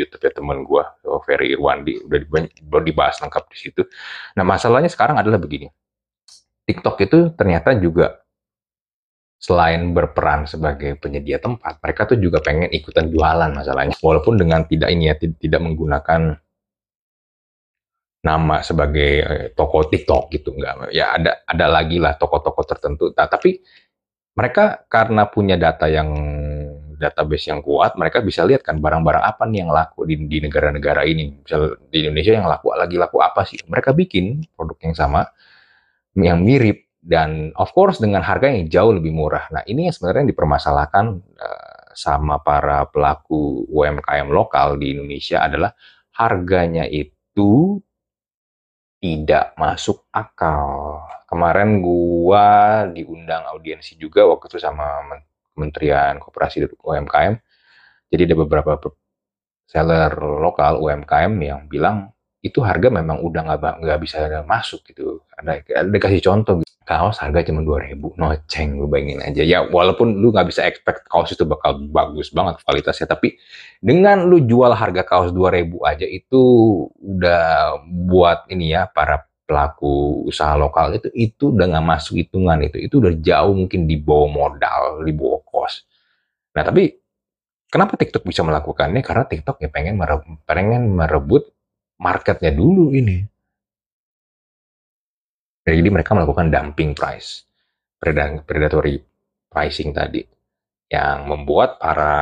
YouTube 0.00 0.24
ya 0.24 0.32
temen 0.32 0.64
gua, 0.64 0.96
so, 1.04 1.20
Ferry 1.28 1.52
Irwandi 1.52 2.00
udah 2.08 2.18
udah 2.72 2.80
dibahas 2.80 3.20
lengkap 3.20 3.44
di 3.52 3.56
situ. 3.60 3.84
Nah 4.40 4.44
masalahnya 4.48 4.88
sekarang 4.88 5.20
adalah 5.20 5.36
begini, 5.36 5.68
TikTok 6.64 6.96
itu 7.04 7.18
ternyata 7.36 7.76
juga 7.76 8.16
selain 9.36 9.92
berperan 9.92 10.48
sebagai 10.48 10.96
penyedia 10.96 11.36
tempat, 11.36 11.84
mereka 11.84 12.08
tuh 12.08 12.16
juga 12.16 12.40
pengen 12.40 12.72
ikutan 12.72 13.12
jualan 13.12 13.52
masalahnya. 13.52 13.92
Walaupun 14.00 14.40
dengan 14.40 14.64
tidak 14.64 14.88
ini 14.88 15.12
ya, 15.12 15.14
tidak 15.20 15.60
menggunakan 15.60 16.40
nama 18.22 18.62
sebagai 18.62 19.12
eh, 19.20 19.46
toko 19.52 19.90
TikTok 19.90 20.30
gitu 20.30 20.54
enggak 20.54 20.94
ya 20.94 21.18
ada 21.18 21.42
ada 21.42 21.66
lagi 21.66 21.98
lah 21.98 22.14
toko-toko 22.14 22.62
tertentu 22.62 23.10
nah, 23.10 23.26
tapi 23.26 23.58
mereka 24.38 24.86
karena 24.86 25.26
punya 25.28 25.58
data 25.58 25.90
yang 25.90 26.08
database 27.02 27.50
yang 27.50 27.58
kuat 27.58 27.98
mereka 27.98 28.22
bisa 28.22 28.46
lihat 28.46 28.62
kan 28.62 28.78
barang-barang 28.78 29.24
apa 29.26 29.42
nih 29.50 29.66
yang 29.66 29.70
laku 29.74 30.06
di, 30.06 30.38
negara-negara 30.38 31.02
ini. 31.02 31.42
Misal 31.42 31.82
di 31.90 32.06
Indonesia 32.06 32.32
yang 32.38 32.46
laku 32.46 32.70
lagi 32.78 32.94
laku 32.94 33.18
apa 33.18 33.42
sih? 33.42 33.58
Mereka 33.66 33.90
bikin 33.98 34.46
produk 34.54 34.78
yang 34.86 34.94
sama 34.94 35.20
yang 36.14 36.38
mirip 36.46 36.86
dan 37.02 37.50
of 37.58 37.74
course 37.74 37.98
dengan 37.98 38.22
harga 38.22 38.46
yang 38.46 38.70
jauh 38.70 38.94
lebih 38.94 39.10
murah. 39.10 39.50
Nah 39.50 39.66
ini 39.66 39.90
yang 39.90 39.94
sebenarnya 39.94 40.30
dipermasalahkan 40.30 41.06
uh, 41.18 41.82
sama 41.98 42.38
para 42.40 42.86
pelaku 42.86 43.66
UMKM 43.68 44.30
lokal 44.30 44.78
di 44.78 44.94
Indonesia 44.94 45.42
adalah 45.42 45.74
harganya 46.14 46.86
itu 46.86 47.82
tidak 49.02 49.58
masuk 49.58 50.06
akal. 50.14 51.02
Kemarin 51.26 51.82
gua 51.82 52.86
diundang 52.86 53.42
audiensi 53.50 53.98
juga 53.98 54.22
waktu 54.30 54.46
itu 54.46 54.58
sama 54.62 54.86
Kementerian 55.54 56.18
Koperasi 56.18 56.66
UMKM. 56.80 57.34
Jadi 58.12 58.22
ada 58.28 58.36
beberapa 58.36 58.72
seller 59.68 60.12
lokal 60.18 60.80
UMKM 60.84 61.32
yang 61.40 61.60
bilang 61.70 62.12
itu 62.42 62.58
harga 62.60 62.90
memang 62.90 63.22
udah 63.22 63.40
nggak 63.46 63.74
nggak 63.80 63.98
bisa 64.02 64.16
masuk 64.44 64.84
gitu. 64.90 65.22
Ada 65.38 65.62
ada 65.64 65.96
kasih 65.96 66.20
contoh 66.20 66.60
gitu 66.60 66.72
kaos 66.82 67.22
harga 67.22 67.46
cuma 67.46 67.62
dua 67.62 67.78
ribu 67.86 68.10
noceng 68.18 68.76
lu 68.78 68.90
bayangin 68.90 69.22
aja 69.22 69.42
ya 69.46 69.64
walaupun 69.70 70.18
lu 70.18 70.34
nggak 70.34 70.50
bisa 70.50 70.66
expect 70.66 71.06
kaos 71.06 71.30
itu 71.30 71.46
bakal 71.46 71.78
bagus 71.88 72.34
banget 72.34 72.58
kualitasnya 72.66 73.06
tapi 73.06 73.38
dengan 73.78 74.26
lu 74.26 74.42
jual 74.42 74.74
harga 74.74 75.06
kaos 75.06 75.30
dua 75.30 75.54
ribu 75.54 75.82
aja 75.86 76.04
itu 76.04 76.42
udah 76.98 77.78
buat 77.86 78.50
ini 78.50 78.74
ya 78.74 78.90
para 78.90 79.22
pelaku 79.42 80.24
usaha 80.30 80.54
lokal 80.56 80.96
itu 80.96 81.08
itu 81.12 81.52
udah 81.52 81.66
nggak 81.68 81.86
masuk 81.86 82.14
hitungan 82.18 82.58
itu. 82.64 82.78
Itu 82.80 83.02
udah 83.02 83.14
jauh 83.18 83.54
mungkin 83.54 83.84
di 83.90 83.96
bawah 83.98 84.30
modal 84.30 85.02
di 85.04 85.12
bawah 85.12 85.42
kos. 85.44 85.84
Nah 86.56 86.62
tapi 86.64 86.92
kenapa 87.68 87.96
TikTok 87.96 88.24
bisa 88.26 88.44
melakukannya? 88.44 89.00
Karena 89.00 89.24
TikTok 89.28 89.62
ya 89.62 89.68
pengen 89.72 89.96
merebut, 90.00 90.38
pengen 90.44 90.92
merebut 90.92 91.48
marketnya 92.02 92.50
dulu 92.52 92.92
ini. 92.92 93.22
Jadi 95.62 95.88
mereka 95.94 96.18
melakukan 96.18 96.50
dumping 96.50 96.90
price, 96.90 97.46
predatory 98.02 98.98
pricing 99.46 99.94
tadi, 99.94 100.26
yang 100.90 101.30
membuat 101.30 101.78
para 101.78 102.14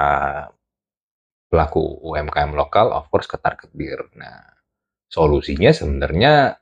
pelaku 1.49 2.05
UMKM 2.05 2.53
lokal 2.53 2.93
of 2.93 3.09
course 3.09 3.25
ketar-ketir. 3.25 4.13
Nah, 4.21 4.45
solusinya 5.09 5.73
sebenarnya 5.73 6.60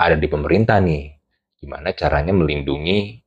ada 0.00 0.16
di 0.16 0.24
pemerintah 0.24 0.80
nih. 0.80 1.12
Gimana 1.60 1.92
caranya 1.92 2.32
melindungi 2.32 3.20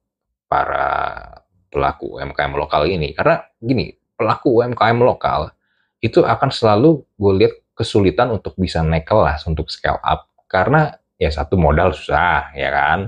para 0.50 1.22
pelaku 1.70 2.18
UMKM 2.18 2.54
lokal 2.58 2.90
ini? 2.90 3.14
Karena 3.14 3.46
gini, 3.62 3.94
pelaku 4.18 4.66
UMKM 4.66 4.98
lokal 5.06 5.54
itu 6.02 6.26
akan 6.26 6.50
selalu 6.50 7.06
gue 7.14 7.34
lihat 7.46 7.54
kesulitan 7.78 8.34
untuk 8.34 8.58
bisa 8.58 8.82
naik 8.82 9.06
kelas, 9.06 9.46
untuk 9.46 9.70
scale 9.70 10.02
up. 10.02 10.34
Karena 10.50 10.90
ya 11.24 11.30
satu 11.32 11.56
modal 11.56 11.96
susah 11.96 12.52
ya 12.52 12.68
kan 12.68 13.00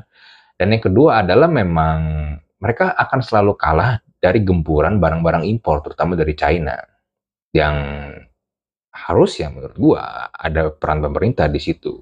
dan 0.56 0.68
yang 0.72 0.84
kedua 0.84 1.26
adalah 1.26 1.52
memang 1.52 2.00
mereka 2.64 2.96
akan 2.96 3.20
selalu 3.20 3.60
kalah 3.60 4.00
dari 4.24 4.42
gempuran 4.42 4.98
barang-barang 5.04 5.44
impor 5.44 5.84
terutama 5.84 6.16
dari 6.16 6.34
China 6.34 6.80
yang 7.52 7.76
harus 8.96 9.32
ya 9.36 9.52
menurut 9.52 9.76
gua 9.76 10.32
ada 10.32 10.72
peran 10.72 11.04
pemerintah 11.04 11.52
di 11.52 11.60
situ 11.60 12.00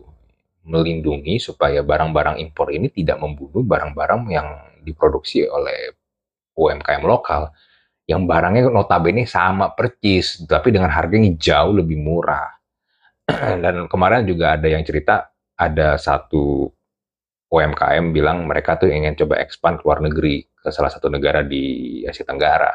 melindungi 0.63 1.39
supaya 1.39 1.83
barang-barang 1.83 2.39
impor 2.39 2.71
ini 2.71 2.87
tidak 2.91 3.19
membunuh 3.19 3.63
barang-barang 3.63 4.21
yang 4.31 4.47
diproduksi 4.83 5.43
oleh 5.47 5.91
UMKM 6.55 7.03
lokal 7.03 7.51
yang 8.07 8.27
barangnya 8.27 8.67
notabene 8.67 9.23
sama 9.27 9.71
percis 9.75 10.43
tapi 10.43 10.75
dengan 10.75 10.91
harganya 10.91 11.31
jauh 11.35 11.71
lebih 11.75 11.99
murah 11.99 12.51
dan 13.63 13.87
kemarin 13.87 14.27
juga 14.27 14.55
ada 14.59 14.67
yang 14.67 14.83
cerita 14.83 15.31
ada 15.55 15.95
satu 15.95 16.67
UMKM 17.53 18.09
bilang 18.09 18.49
mereka 18.49 18.81
tuh 18.81 18.89
ingin 18.89 19.13
coba 19.13 19.37
expand 19.37 19.77
ke 19.77 19.85
luar 19.85 20.01
negeri 20.01 20.41
ke 20.41 20.73
salah 20.73 20.89
satu 20.89 21.05
negara 21.05 21.45
di 21.45 22.01
Asia 22.01 22.25
Tenggara. 22.25 22.73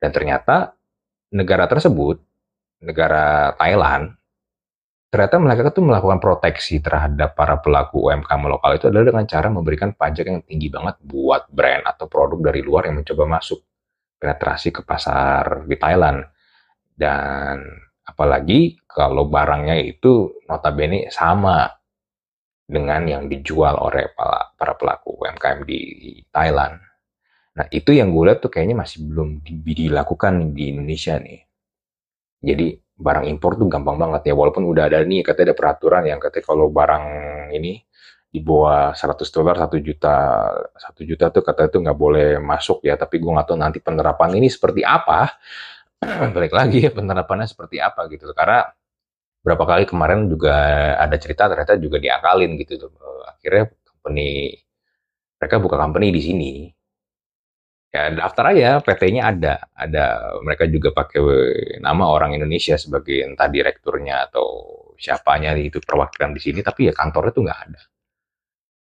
Dan 0.00 0.08
ternyata 0.08 0.72
negara 1.36 1.68
tersebut, 1.68 2.16
negara 2.80 3.52
Thailand, 3.60 4.16
ternyata 5.10 5.36
mereka 5.42 5.74
tuh 5.74 5.82
melakukan 5.82 6.22
proteksi 6.22 6.78
terhadap 6.78 7.34
para 7.34 7.58
pelaku 7.58 8.08
UMKM 8.08 8.42
lokal 8.46 8.78
itu 8.78 8.86
adalah 8.86 9.10
dengan 9.10 9.26
cara 9.26 9.48
memberikan 9.50 9.90
pajak 9.92 10.24
yang 10.30 10.40
tinggi 10.46 10.70
banget 10.70 11.02
buat 11.02 11.50
brand 11.50 11.82
atau 11.82 12.06
produk 12.06 12.38
dari 12.50 12.62
luar 12.62 12.86
yang 12.86 13.02
mencoba 13.02 13.26
masuk 13.26 13.58
penetrasi 14.22 14.70
ke 14.70 14.86
pasar 14.86 15.66
di 15.66 15.74
Thailand. 15.74 16.22
Dan 16.94 17.66
apalagi 18.06 18.78
kalau 18.86 19.26
barangnya 19.26 19.82
itu 19.82 20.44
notabene 20.46 21.10
sama 21.10 21.66
dengan 22.70 23.02
yang 23.02 23.26
dijual 23.26 23.74
oleh 23.82 24.14
para, 24.14 24.78
pelaku 24.78 25.18
UMKM 25.18 25.66
di 25.66 25.80
Thailand. 26.30 26.78
Nah, 27.58 27.66
itu 27.74 27.90
yang 27.90 28.14
gue 28.14 28.30
lihat 28.30 28.38
tuh 28.46 28.52
kayaknya 28.52 28.78
masih 28.78 29.10
belum 29.10 29.42
dilakukan 29.42 30.54
di 30.54 30.70
Indonesia 30.70 31.18
nih. 31.18 31.42
Jadi 32.40 32.78
barang 33.00 33.24
impor 33.32 33.56
tuh 33.56 33.66
gampang 33.72 33.96
banget 33.96 34.30
ya, 34.30 34.34
walaupun 34.36 34.64
udah 34.68 34.84
ada 34.92 35.00
nih 35.02 35.24
katanya 35.24 35.52
ada 35.52 35.56
peraturan 35.56 36.02
yang 36.06 36.20
katanya 36.20 36.44
kalau 36.44 36.66
barang 36.68 37.06
ini 37.56 37.80
di 38.30 38.40
bawah 38.44 38.94
100 38.94 39.26
dolar 39.34 39.56
1 39.58 39.74
juta 39.82 40.14
1 40.70 41.02
juta 41.02 41.34
tuh 41.34 41.42
kata 41.42 41.66
itu 41.66 41.82
nggak 41.82 41.98
boleh 41.98 42.38
masuk 42.38 42.78
ya 42.86 42.94
tapi 42.94 43.18
gue 43.18 43.26
nggak 43.26 43.46
tahu 43.50 43.58
nanti 43.58 43.82
penerapan 43.82 44.30
ini 44.38 44.46
seperti 44.46 44.86
apa 44.86 45.34
balik 46.36 46.54
lagi 46.54 46.78
ya 46.86 46.94
penerapannya 46.94 47.50
seperti 47.50 47.82
apa 47.82 48.06
gitu 48.06 48.30
karena 48.30 48.70
berapa 49.40 49.64
kali 49.64 49.84
kemarin 49.88 50.28
juga 50.28 50.54
ada 51.00 51.16
cerita 51.16 51.48
ternyata 51.48 51.80
juga 51.80 51.96
diakalin 51.96 52.60
gitu 52.60 52.76
tuh. 52.88 52.92
Akhirnya 53.24 53.72
company 53.88 54.52
mereka 55.40 55.56
buka 55.60 55.76
company 55.80 56.08
di 56.12 56.22
sini. 56.22 56.52
Ya 57.90 58.06
daftar 58.14 58.54
aja, 58.54 58.78
PT-nya 58.78 59.22
ada, 59.34 59.66
ada 59.74 60.38
mereka 60.46 60.62
juga 60.70 60.94
pakai 60.94 61.18
nama 61.82 62.06
orang 62.06 62.38
Indonesia 62.38 62.78
sebagai 62.78 63.26
entah 63.26 63.50
direkturnya 63.50 64.30
atau 64.30 64.46
siapanya 64.94 65.58
itu 65.58 65.82
perwakilan 65.82 66.30
di 66.30 66.38
sini, 66.38 66.62
tapi 66.62 66.86
ya 66.86 66.94
kantornya 66.94 67.34
tuh 67.34 67.42
nggak 67.42 67.60
ada. 67.66 67.80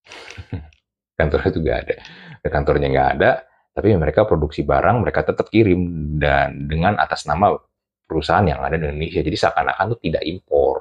kantornya 1.20 1.50
tuh 1.52 1.60
nggak 1.60 1.78
ada, 1.84 1.96
kantornya 2.48 2.88
nggak 2.88 3.08
ada, 3.20 3.30
tapi 3.76 3.92
mereka 3.92 4.24
produksi 4.24 4.64
barang 4.64 4.96
mereka 5.04 5.20
tetap 5.26 5.52
kirim 5.52 6.16
dan 6.16 6.64
dengan 6.64 6.96
atas 6.96 7.28
nama 7.28 7.52
perusahaan 8.08 8.46
yang 8.48 8.64
ada 8.64 8.80
di 8.80 8.88
Indonesia. 8.88 9.20
Jadi 9.20 9.36
seakan-akan 9.36 9.84
itu 9.92 9.96
tidak 10.08 10.24
impor. 10.24 10.76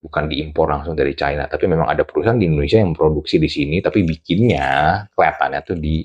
Bukan 0.00 0.32
diimpor 0.32 0.66
langsung 0.72 0.96
dari 0.98 1.12
China, 1.14 1.46
tapi 1.46 1.68
memang 1.68 1.86
ada 1.86 2.02
perusahaan 2.02 2.40
di 2.40 2.48
Indonesia 2.48 2.80
yang 2.80 2.96
produksi 2.96 3.36
di 3.38 3.46
sini, 3.52 3.78
tapi 3.84 4.02
bikinnya 4.02 5.04
kelihatannya 5.12 5.60
tuh 5.60 5.76
di 5.76 6.00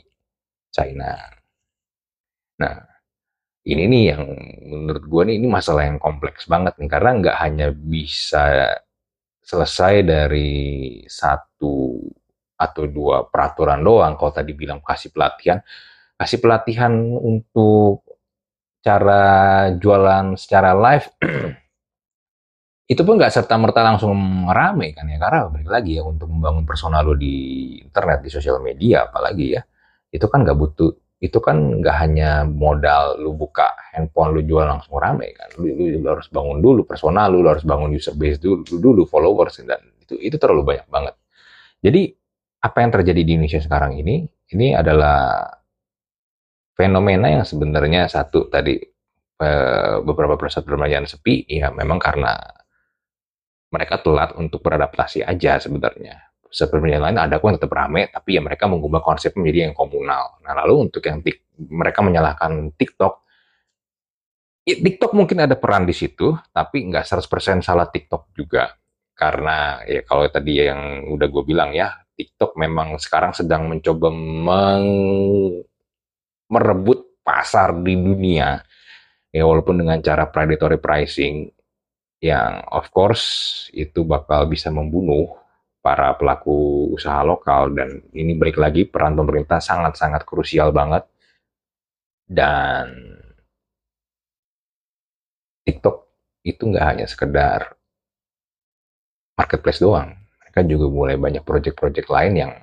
China. 0.76 1.16
Nah, 2.60 2.76
ini 3.64 3.84
nih 3.88 4.04
yang 4.12 4.24
menurut 4.68 5.04
gue 5.08 5.22
nih 5.32 5.36
ini 5.40 5.48
masalah 5.48 5.88
yang 5.88 6.00
kompleks 6.04 6.44
banget 6.52 6.76
nih, 6.76 6.92
karena 6.92 7.12
nggak 7.24 7.38
hanya 7.40 7.68
bisa 7.72 8.76
selesai 9.40 10.04
dari 10.04 10.52
satu 11.08 12.04
atau 12.60 12.84
dua 12.92 13.28
peraturan 13.32 13.80
doang. 13.80 14.20
Kalau 14.20 14.32
tadi 14.36 14.52
bilang 14.52 14.84
kasih 14.84 15.16
pelatihan, 15.16 15.60
kasih 16.20 16.40
pelatihan 16.44 16.92
untuk 17.20 18.04
cara 18.86 19.24
jualan 19.82 20.38
secara 20.38 20.78
live 20.78 21.10
itu 22.94 23.02
pun 23.02 23.18
nggak 23.18 23.34
serta 23.34 23.58
merta 23.58 23.82
langsung 23.82 24.46
rame 24.46 24.94
kan 24.94 25.10
ya 25.10 25.18
karena 25.18 25.50
balik 25.50 25.70
lagi 25.74 25.98
ya 25.98 26.06
untuk 26.06 26.30
membangun 26.30 26.70
personal 26.70 27.02
lo 27.02 27.18
di 27.18 27.34
internet 27.82 28.22
di 28.22 28.30
sosial 28.30 28.62
media 28.62 29.10
apalagi 29.10 29.58
ya 29.58 29.62
itu 30.16 30.26
kan 30.32 30.48
nggak 30.48 30.56
butuh 30.56 30.92
itu 31.20 31.40
kan 31.40 31.80
nggak 31.80 31.96
hanya 31.96 32.44
modal 32.48 33.20
lu 33.20 33.36
buka 33.36 33.72
handphone 33.96 34.36
lu 34.36 34.42
jual 34.44 34.68
langsung 34.68 35.00
rame 35.00 35.32
kan 35.36 35.48
lu, 35.60 35.72
lu, 35.72 35.84
lu 36.00 36.08
harus 36.08 36.28
bangun 36.32 36.60
dulu 36.60 36.88
personal 36.88 37.32
lu, 37.32 37.44
lu 37.44 37.50
harus 37.52 37.64
bangun 37.68 37.92
user 37.92 38.16
base 38.16 38.40
dulu 38.40 38.64
dulu 38.68 39.04
followers 39.08 39.64
dan 39.64 39.80
itu 40.00 40.16
itu 40.20 40.36
terlalu 40.40 40.76
banyak 40.76 40.88
banget 40.88 41.16
jadi 41.84 42.16
apa 42.64 42.78
yang 42.82 42.92
terjadi 42.96 43.22
di 43.22 43.32
Indonesia 43.38 43.62
sekarang 43.62 44.00
ini 44.00 44.26
ini 44.52 44.76
adalah 44.76 45.48
fenomena 46.76 47.32
yang 47.32 47.44
sebenarnya 47.48 48.12
satu 48.12 48.52
tadi 48.52 48.76
eh, 49.40 49.96
beberapa 50.04 50.36
pusat 50.36 50.68
perbelanjaan 50.68 51.08
sepi 51.08 51.48
ya 51.48 51.72
memang 51.72 52.00
karena 52.00 52.36
mereka 53.76 54.00
telat 54.00 54.32
untuk 54.40 54.64
beradaptasi 54.64 55.28
aja 55.28 55.60
sebenarnya. 55.60 56.16
Pusat 56.56 56.72
perbelanjaan 56.72 57.04
lain 57.04 57.20
ada 57.20 57.36
kok 57.36 57.48
yang 57.52 57.58
tetap 57.60 57.74
ramai, 57.76 58.08
tapi 58.08 58.40
ya 58.40 58.42
mereka 58.42 58.72
mengubah 58.72 59.04
konsep 59.04 59.36
menjadi 59.36 59.68
yang 59.68 59.76
komunal. 59.76 60.40
Nah 60.40 60.56
lalu 60.64 60.88
untuk 60.88 61.04
yang 61.04 61.20
tik, 61.20 61.52
mereka 61.68 62.00
menyalahkan 62.00 62.72
TikTok, 62.80 63.14
ya, 64.64 64.80
TikTok 64.80 65.12
mungkin 65.12 65.44
ada 65.44 65.60
peran 65.60 65.84
di 65.84 65.92
situ, 65.92 66.32
tapi 66.56 66.88
nggak 66.88 67.04
100% 67.04 67.60
salah 67.60 67.92
TikTok 67.92 68.32
juga. 68.32 68.72
Karena 69.12 69.84
ya 69.84 70.00
kalau 70.08 70.24
tadi 70.32 70.64
yang 70.64 71.12
udah 71.12 71.28
gue 71.28 71.44
bilang 71.44 71.76
ya, 71.76 71.92
TikTok 72.16 72.56
memang 72.56 72.96
sekarang 73.04 73.36
sedang 73.36 73.68
mencoba 73.68 74.08
meng 74.16 74.88
merebut 76.48 77.20
pasar 77.20 77.76
di 77.84 78.00
dunia 78.00 78.64
ya 79.36 79.44
walaupun 79.44 79.84
dengan 79.84 80.00
cara 80.00 80.32
predatory 80.32 80.80
pricing 80.80 81.52
yang 82.24 82.64
of 82.72 82.88
course 82.96 83.68
itu 83.76 84.08
bakal 84.08 84.48
bisa 84.48 84.72
membunuh 84.72 85.45
para 85.86 86.18
pelaku 86.18 86.90
usaha 86.98 87.22
lokal 87.22 87.70
dan 87.78 88.02
ini 88.18 88.34
balik 88.34 88.58
lagi 88.58 88.90
peran 88.90 89.14
pemerintah 89.14 89.62
sangat-sangat 89.62 90.26
krusial 90.26 90.74
banget 90.74 91.06
dan 92.26 92.90
TikTok 95.62 96.10
itu 96.42 96.74
nggak 96.74 96.86
hanya 96.90 97.06
sekedar 97.06 97.78
marketplace 99.38 99.78
doang 99.78 100.18
mereka 100.42 100.66
juga 100.66 100.86
mulai 100.90 101.16
banyak 101.22 101.46
project-project 101.46 102.10
lain 102.10 102.34
yang 102.34 102.54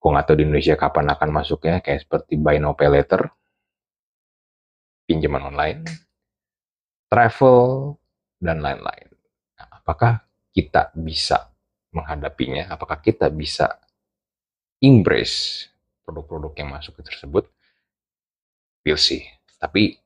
Gue 0.00 0.16
nggak 0.16 0.32
tahu 0.32 0.36
di 0.40 0.44
Indonesia 0.48 0.80
kapan 0.80 1.12
akan 1.12 1.28
masuknya, 1.28 1.84
kayak 1.84 2.08
seperti 2.08 2.40
buy 2.40 2.56
now 2.56 2.72
pay 2.72 2.88
later, 2.88 3.28
pinjaman 5.04 5.52
online, 5.52 5.84
travel, 7.12 8.00
dan 8.40 8.64
lain-lain. 8.64 9.12
Nah, 9.60 9.68
apakah 9.76 10.24
kita 10.56 10.88
bisa 10.96 11.52
menghadapinya? 11.94 12.70
Apakah 12.70 12.98
kita 13.02 13.30
bisa 13.30 13.78
embrace 14.82 15.68
produk-produk 16.06 16.52
yang 16.58 16.70
masuk 16.74 16.98
tersebut? 17.02 17.46
We'll 18.82 19.00
see. 19.00 19.26
Tapi 19.60 19.98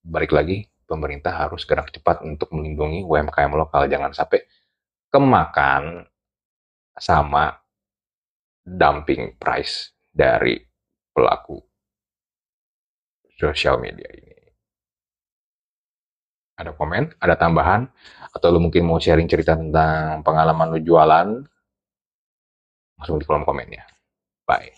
balik 0.00 0.32
lagi, 0.32 0.64
pemerintah 0.88 1.32
harus 1.34 1.64
gerak 1.68 1.92
cepat 1.92 2.24
untuk 2.24 2.52
melindungi 2.52 3.04
UMKM 3.04 3.52
lokal. 3.52 3.86
Jangan 3.88 4.12
sampai 4.16 4.44
kemakan 5.12 6.04
sama 6.94 7.52
dumping 8.64 9.36
price 9.36 9.92
dari 10.08 10.56
pelaku 11.14 11.58
sosial 13.34 13.78
media 13.82 14.08
ini. 14.14 14.33
Ada 16.54 16.70
komen, 16.70 17.18
ada 17.18 17.34
tambahan, 17.34 17.90
atau 18.30 18.54
lu 18.54 18.62
mungkin 18.62 18.86
mau 18.86 19.02
sharing 19.02 19.26
cerita 19.26 19.58
tentang 19.58 20.22
pengalaman 20.22 20.70
lu 20.70 20.78
jualan, 20.86 21.42
langsung 22.94 23.18
di 23.18 23.26
kolom 23.26 23.42
komennya. 23.42 23.82
Bye. 24.46 24.70